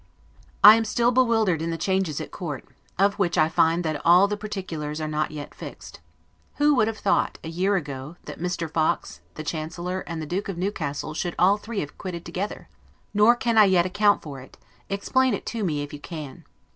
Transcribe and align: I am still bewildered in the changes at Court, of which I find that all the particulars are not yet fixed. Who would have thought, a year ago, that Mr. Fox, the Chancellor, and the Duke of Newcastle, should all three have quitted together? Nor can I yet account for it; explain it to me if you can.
I 0.63 0.73
am 0.77 0.83
still 0.83 1.11
bewildered 1.11 1.61
in 1.61 1.69
the 1.69 1.77
changes 1.77 2.19
at 2.19 2.31
Court, 2.31 2.65
of 2.97 3.19
which 3.19 3.37
I 3.37 3.49
find 3.49 3.83
that 3.85 4.03
all 4.03 4.27
the 4.27 4.35
particulars 4.35 4.99
are 4.99 5.07
not 5.07 5.29
yet 5.29 5.53
fixed. 5.53 5.99
Who 6.55 6.73
would 6.73 6.87
have 6.87 6.97
thought, 6.97 7.37
a 7.43 7.49
year 7.49 7.75
ago, 7.75 8.15
that 8.25 8.39
Mr. 8.39 8.67
Fox, 8.67 9.19
the 9.35 9.43
Chancellor, 9.43 9.99
and 10.07 10.19
the 10.19 10.25
Duke 10.25 10.49
of 10.49 10.57
Newcastle, 10.57 11.13
should 11.13 11.35
all 11.37 11.57
three 11.59 11.81
have 11.81 11.99
quitted 11.99 12.25
together? 12.25 12.67
Nor 13.13 13.35
can 13.35 13.59
I 13.59 13.65
yet 13.65 13.85
account 13.85 14.23
for 14.23 14.41
it; 14.41 14.57
explain 14.89 15.35
it 15.35 15.45
to 15.53 15.63
me 15.63 15.83
if 15.83 15.93
you 15.93 15.99
can. 15.99 16.45